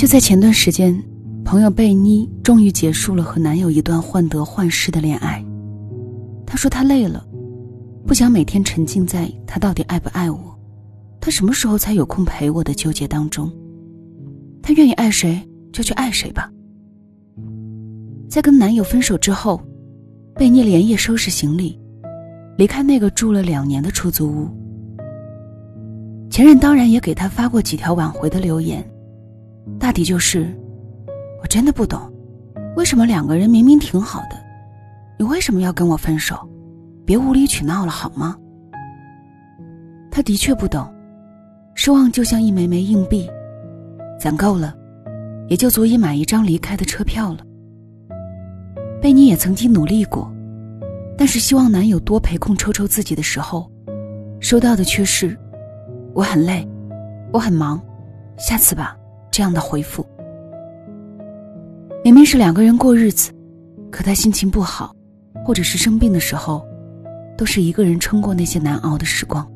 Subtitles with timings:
[0.00, 0.98] 就在前段时间，
[1.44, 5.44] 朋友贝妮终于结束了和男友一段患得患失的恋爱。
[6.46, 7.22] 她说她累了，
[8.06, 10.58] 不想每天沉浸在他到底爱不爱我，
[11.20, 13.52] 他什么时候才有空陪我的纠结当中。
[14.62, 15.38] 她愿意爱谁
[15.70, 16.50] 就去爱谁吧。
[18.26, 19.60] 在跟男友分手之后，
[20.34, 21.78] 贝妮连夜收拾行李，
[22.56, 24.48] 离开那个住了两年的出租屋。
[26.30, 28.82] 前任当然也给她发过几条挽回的留言，
[29.78, 30.46] 大抵就是
[31.42, 32.00] ：“我真的不懂，
[32.76, 34.36] 为什么两个人明明挺好的，
[35.18, 36.48] 你为什么要跟我分手？
[37.04, 38.36] 别无理取闹了好吗？”
[40.10, 40.86] 他的确不懂，
[41.74, 43.28] 失望就像一枚枚硬币，
[44.18, 44.74] 攒够了，
[45.48, 47.38] 也就足以买一张离开的车票了。
[49.00, 50.30] 贝妮也曾经努力过，
[51.16, 53.70] 但是希望男友多陪空抽抽自己的时候，
[54.40, 55.36] 收到的却是
[56.12, 56.68] “我很累，
[57.32, 57.80] 我很忙，
[58.36, 58.94] 下次吧”
[59.30, 60.04] 这样的回复。
[62.04, 63.32] 明明是两个人过日子，
[63.90, 64.94] 可他心情不好，
[65.44, 66.66] 或者是生病的时候，
[67.36, 69.46] 都是一个人撑过那些难熬的时光。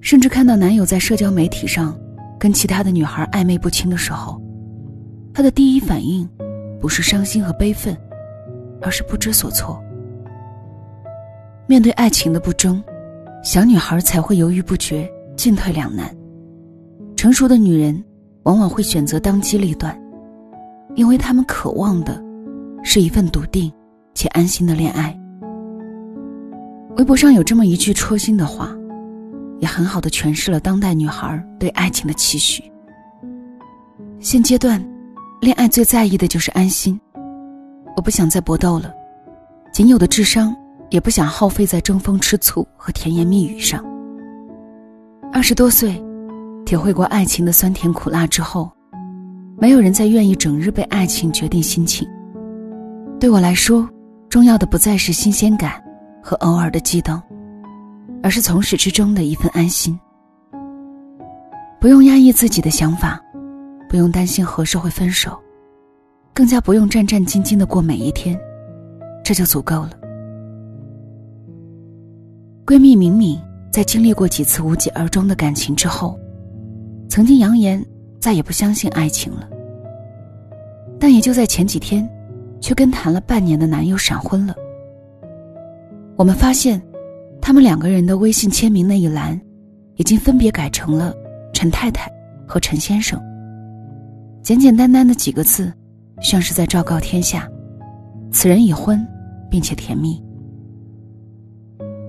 [0.00, 1.98] 甚至看到男友在社交媒体上
[2.38, 4.40] 跟其他的女孩暧昧不清的时候，
[5.34, 6.28] 她的第一反应
[6.80, 7.96] 不是伤心和悲愤。
[8.82, 9.82] 而是不知所措。
[11.66, 12.80] 面对爱情的不争，
[13.42, 16.08] 小女孩才会犹豫不决、进退两难；
[17.16, 18.04] 成熟的女人
[18.46, 20.00] 往往会选择当机立断，
[20.94, 22.22] 因为他们渴望的
[22.84, 23.70] 是一份笃定
[24.14, 25.14] 且安心的恋爱。
[26.96, 28.70] 微博上有这么一句戳心的话，
[29.58, 32.62] 也很好的诠释了当代女孩对爱情的期许。
[34.20, 34.80] 现阶段，
[35.40, 36.98] 恋爱最在意的就是安心。
[37.96, 38.94] 我不想再搏斗了，
[39.72, 40.54] 仅有的智商
[40.88, 43.84] 也不想耗费在争风吃醋和甜言蜜语上。
[45.32, 46.00] 二十多岁，
[46.66, 48.68] 体会过爱情的酸甜苦辣之后，
[49.56, 52.06] 没有人再愿意整日被爱情决定心情。
[53.20, 53.88] 对我来说，
[54.28, 55.80] 重要的不再是新鲜感
[56.20, 57.22] 和偶尔的激动，
[58.20, 59.96] 而是从始至终的一份安心。
[61.80, 63.22] 不用压抑自己的想法，
[63.88, 65.40] 不用担心何时会分手。
[66.34, 68.36] 更加不用战战兢兢的过每一天，
[69.24, 69.92] 这就足够了。
[72.66, 73.40] 闺蜜敏敏
[73.70, 76.18] 在经历过几次无疾而终的感情之后，
[77.08, 77.84] 曾经扬言
[78.20, 79.48] 再也不相信爱情了。
[80.98, 82.08] 但也就在前几天，
[82.60, 84.54] 却跟谈了半年的男友闪婚了。
[86.16, 86.80] 我们发现，
[87.40, 89.40] 他们两个人的微信签名那一栏，
[89.96, 91.14] 已经分别改成了
[91.52, 92.10] 陈太太
[92.46, 93.20] 和陈先生。
[94.42, 95.72] 简简单单的几个字。
[96.22, 97.46] 像是在昭告天下，
[98.32, 99.06] 此人已婚，
[99.50, 100.18] 并且甜蜜。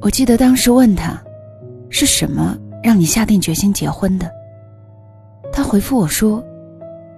[0.00, 1.20] 我记得当时问他，
[1.90, 4.30] 是什么让你下定决心结婚的？
[5.58, 6.40] 他回复我说，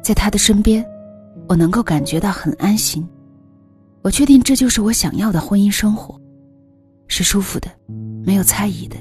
[0.03, 0.83] 在他的身边，
[1.47, 3.07] 我能够感觉到很安心。
[4.01, 6.19] 我确定这就是我想要的婚姻生活，
[7.07, 7.69] 是舒服的，
[8.25, 8.97] 没有猜疑的。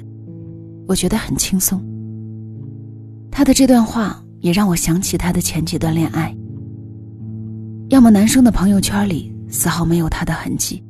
[0.90, 1.82] 我觉得很轻松。
[3.32, 6.36] 他的这段话也让我想起他的前几段恋爱。
[7.88, 10.84] 要么男生的朋友圈里丝毫没有他的痕迹，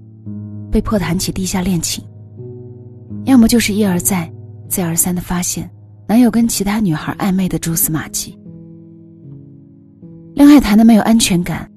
[0.71, 2.03] 被迫谈起地下恋情；
[3.25, 4.27] 要么就是一而再、
[4.67, 5.69] 再而三的发现
[6.09, 8.35] 男友跟其他女孩暧昧的蛛丝马迹。
[10.33, 11.69] 恋爱谈的没有安全感，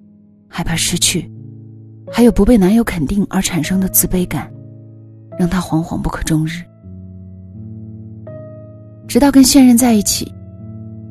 [0.48, 1.30] 害怕失去，
[2.10, 4.50] 还有不被男友肯定而产生的自卑感，
[5.38, 6.62] 让他惶惶不可终日。
[9.06, 10.32] 直到跟现任在一起，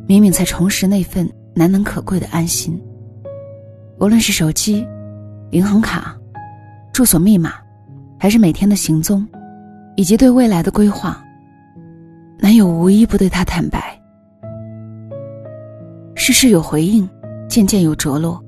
[0.07, 2.81] 敏敏才重拾那份难能可贵的安心。
[3.99, 4.83] 无论是手机、
[5.51, 6.17] 银行卡、
[6.91, 7.53] 住所密码，
[8.17, 9.27] 还是每天的行踪，
[9.95, 11.23] 以及对未来的规划，
[12.43, 13.95] 男友无一不对她坦白。
[16.15, 17.07] 事事有回应，
[17.47, 18.43] 件件有着落，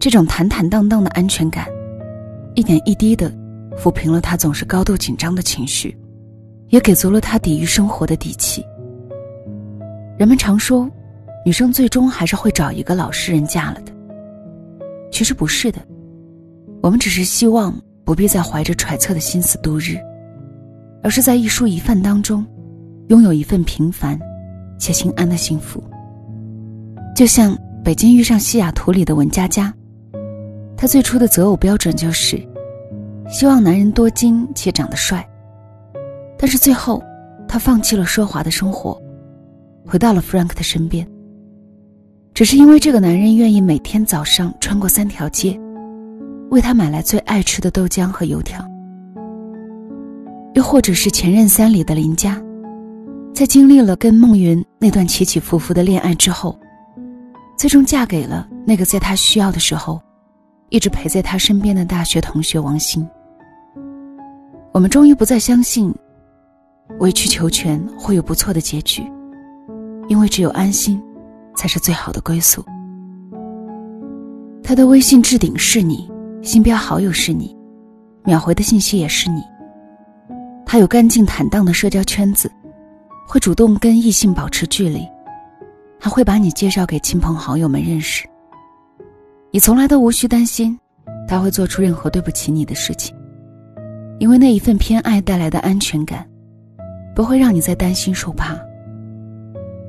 [0.00, 1.68] 这种坦坦荡荡的安全感，
[2.56, 3.32] 一点一滴的
[3.78, 5.96] 抚平了她总是高度紧张的情绪，
[6.70, 8.64] 也给足了她抵御生活的底气。
[10.18, 10.90] 人们常说，
[11.46, 13.92] 女生最终还是会找一个老实人嫁了的。
[15.12, 15.80] 其实不是的，
[16.82, 17.72] 我们只是希望
[18.04, 19.96] 不必再怀着揣测的心思度日，
[21.00, 22.44] 而是在一蔬一饭当中，
[23.08, 24.18] 拥有一份平凡
[24.78, 25.82] 且心安的幸福。
[27.14, 29.72] 就像《北京遇上西雅图》里的文佳佳，
[30.76, 32.40] 她最初的择偶标准就是
[33.28, 35.26] 希望男人多金且长得帅，
[36.38, 37.02] 但是最后，
[37.46, 39.00] 她放弃了奢华的生活，
[39.86, 41.06] 回到了 Frank 的身边。
[42.32, 45.56] 只是因为这个男人愿意每天早上穿过三条街，
[46.50, 48.66] 为她买来最爱吃的豆浆和油条。
[50.54, 52.42] 又或者是《前任三》里的林佳，
[53.34, 56.56] 在经历了跟孟云那段起起伏伏的恋爱之后，
[57.58, 60.00] 最终嫁给了那个在他需要的时候，
[60.68, 63.04] 一直陪在他身边的大学同学王鑫。
[64.70, 65.92] 我们终于不再相信，
[67.00, 69.02] 委曲求全会有不错的结局，
[70.06, 71.02] 因为只有安心，
[71.56, 72.64] 才是最好的归宿。
[74.62, 76.08] 他的微信置顶是你，
[76.40, 77.52] 星标好友是你，
[78.22, 79.42] 秒回的信息也是你。
[80.64, 82.48] 他有干净坦荡的社交圈子，
[83.26, 85.06] 会主动跟异性保持距离，
[85.98, 88.28] 还会把你介绍给亲朋好友们认识。
[89.50, 90.78] 你从来都无需担心，
[91.26, 93.16] 他会做出任何对不起你的事情。
[94.20, 96.24] 因为那一份偏爱带来的安全感，
[97.14, 98.56] 不会让你再担心受怕。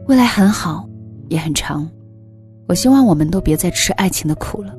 [0.08, 0.88] 未来很好，
[1.30, 1.88] 也很长，
[2.68, 4.74] 我希望我们都别再吃爱情的苦了，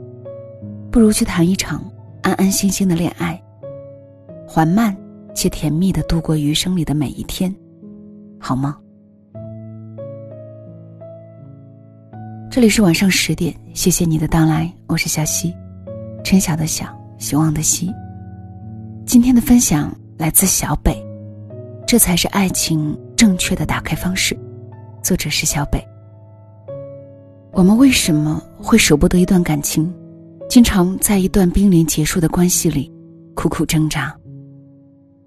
[0.90, 1.84] 不如去谈一场
[2.22, 3.40] 安安心心的恋爱，
[4.46, 4.96] 缓慢
[5.34, 7.54] 且甜蜜的度过余生里的每一天，
[8.38, 8.76] 好吗？
[12.50, 15.54] 这里是晚上十点，谢谢你的到来，我是小溪，
[16.24, 16.86] 春晓的晓，
[17.18, 17.92] 希望的希。
[19.04, 20.96] 今天的分享来自小北，
[21.86, 24.36] 这才是爱情正确的打开方式。
[25.02, 25.82] 作者是小北。
[27.52, 29.92] 我们为什么会舍不得一段感情，
[30.48, 32.92] 经常在一段濒临结束的关系里
[33.34, 34.14] 苦苦挣扎？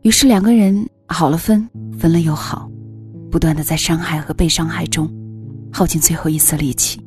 [0.02, 1.68] 于是两个人好了分，
[1.98, 2.69] 分了又好，
[3.32, 5.10] 不断的在伤害和被伤害中
[5.72, 7.00] 耗尽最后一丝力气。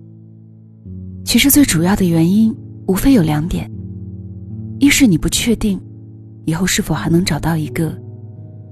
[1.24, 2.54] 其实最主要的原因
[2.86, 3.70] 无非有两点：
[4.78, 5.80] 一是你不确定。
[6.44, 7.96] 以后是否还能找到一个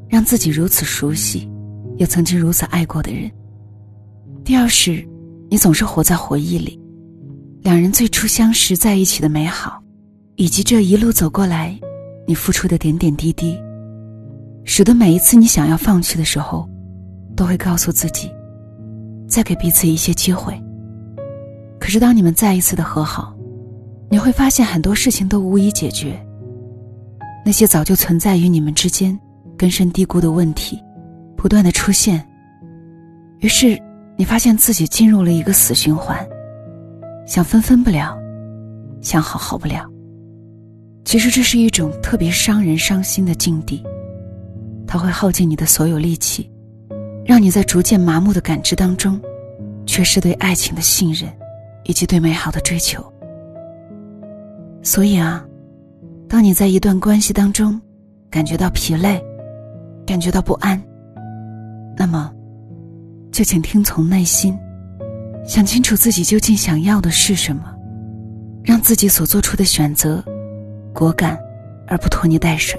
[0.09, 1.49] 让自己如此熟悉，
[1.99, 3.31] 又曾经如此爱过的人？
[4.45, 5.07] 第二是，
[5.49, 6.77] 你总是活在回忆里，
[7.63, 9.81] 两人最初相识在一起的美好，
[10.35, 11.79] 以及这一路走过来，
[12.27, 13.57] 你付出的点点滴滴，
[14.65, 16.69] 使得每一次你想要放弃的时候，
[17.41, 18.31] 都会告诉自己，
[19.27, 20.53] 再给彼此一些机会。
[21.79, 23.35] 可是当你们再一次的和好，
[24.11, 26.23] 你会发现很多事情都无以解决。
[27.43, 29.19] 那些早就存在于你们之间
[29.57, 30.79] 根深蒂固的问题，
[31.35, 32.23] 不断的出现。
[33.39, 33.81] 于是，
[34.19, 36.19] 你发现自己进入了一个死循环，
[37.27, 38.15] 想分分不了，
[39.01, 39.89] 想好好不了。
[41.07, 43.83] 其实这是一种特别伤人伤心的境地，
[44.87, 46.51] 它会耗尽你的所有力气，
[47.31, 49.17] 让你在逐渐麻木的感知当中，
[49.87, 51.31] 缺失对爱情的信任，
[51.85, 53.01] 以及对美好的追求。
[54.83, 55.47] 所以啊。
[56.29, 57.81] 当你在一段关系当中，
[58.29, 59.23] 感觉到疲累，
[60.05, 60.81] 感觉到不安，
[61.97, 62.33] 那么，
[63.31, 64.59] 就请听从内心，
[65.47, 67.63] 想清楚自己究竟想要的是什么，
[68.65, 70.21] 让自己所做出的选择
[70.93, 71.39] 果敢，
[71.87, 72.77] 而不拖泥带水。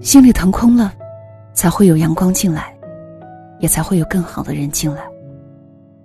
[0.00, 0.92] 心里腾空了，
[1.54, 2.76] 才会有阳光进来，
[3.60, 5.02] 也才会有更好的人进来。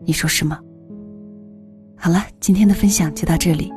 [0.06, 0.60] 你说是吗？
[1.96, 3.72] 好了，今天的分享就到这里。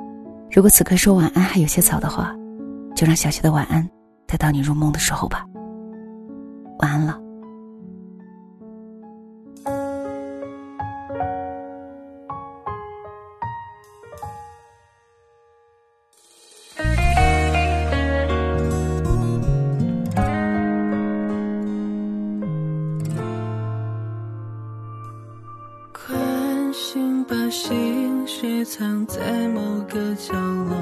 [0.50, 2.34] 如果此刻说晚安还有些早的话。
[2.96, 3.87] 就让小溪的晚安
[4.26, 5.44] 带到你入梦的时候吧。
[6.78, 7.20] 晚安了。
[28.56, 30.75] 心事藏在某个角落。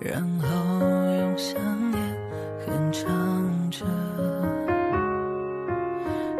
[0.00, 0.48] 然后
[1.20, 1.54] 用想
[1.92, 2.02] 念
[2.66, 3.86] 哼唱着，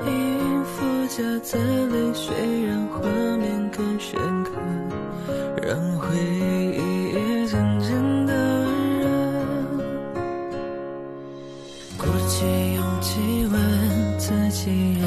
[0.04, 2.34] 音符夹杂泪水，
[2.66, 3.00] 让画
[3.36, 4.50] 面更深刻，
[5.62, 6.80] 让回忆
[7.14, 8.34] 也渐渐的
[8.64, 8.66] 温
[8.98, 9.06] 热。
[11.96, 13.54] 鼓起勇气问
[14.18, 15.06] 自己，然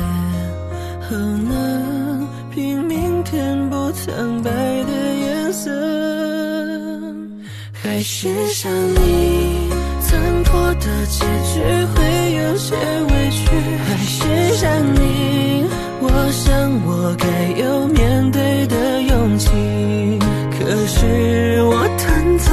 [1.09, 4.49] 后能拼命填补苍白
[4.85, 4.94] 的
[5.55, 5.71] 色。
[7.71, 9.69] 还是想你
[10.01, 11.19] 残破的结
[11.53, 11.61] 局
[11.93, 11.97] 会
[12.33, 13.39] 有些委屈，
[13.85, 15.65] 还是想你，
[16.01, 16.51] 我想
[16.85, 17.25] 我该
[17.61, 19.49] 有面对的勇气。
[20.57, 20.57] 可
[20.87, 22.51] 是我弹走，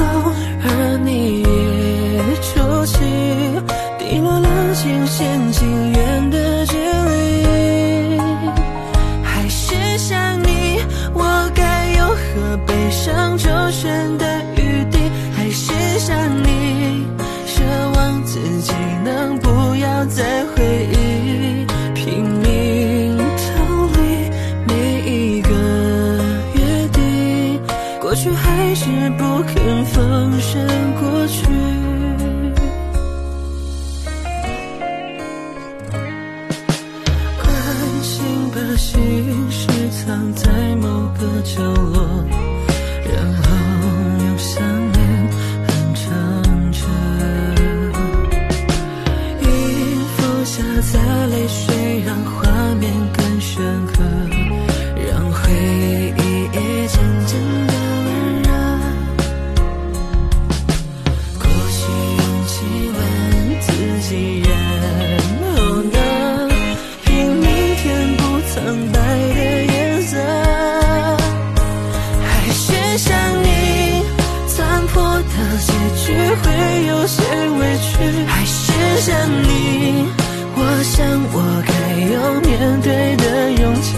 [82.63, 83.91] 面对的勇气，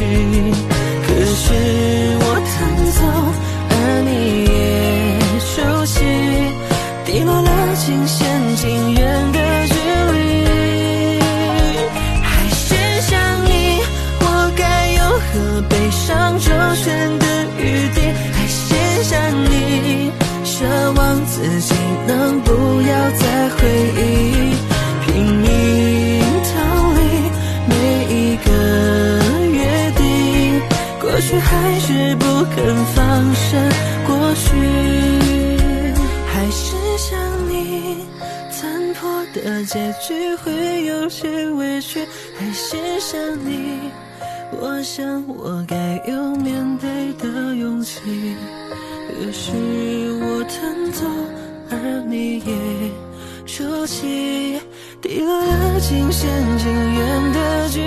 [1.06, 1.44] 可是
[2.20, 2.58] 我弹
[2.98, 3.00] 奏，
[3.70, 3.74] 而
[4.08, 4.10] 你
[4.50, 4.54] 也
[5.40, 5.54] 熟
[5.86, 6.02] 悉。
[7.06, 8.18] 滴落了尽线
[8.56, 9.76] 尽远的距
[10.14, 10.18] 离，
[12.24, 12.66] 还是
[13.02, 13.14] 想
[13.46, 13.48] 你，
[14.20, 14.24] 我
[14.58, 17.24] 该有和悲伤周旋的
[17.60, 17.62] 余
[17.94, 17.98] 地，
[18.34, 18.66] 还是
[19.04, 19.14] 想
[19.46, 20.12] 你，
[20.44, 21.76] 奢望自己
[22.08, 22.50] 能不
[22.82, 23.62] 要再回
[24.02, 24.02] 忆，
[31.40, 32.26] 还是不
[32.56, 33.70] 肯放生
[34.08, 34.46] 过去。
[36.28, 37.18] 还是想
[37.50, 38.06] 你，
[38.52, 42.06] 残破的结局会有些委屈。
[42.38, 43.80] 还是想你，
[44.52, 45.76] 我想我该
[46.08, 48.00] 有面对的勇气。
[49.08, 49.52] 可是
[50.22, 51.06] 我弹走，
[51.72, 52.54] 而你也
[53.46, 54.60] 抽泣，
[55.02, 57.82] 滴落了尽线尽远的距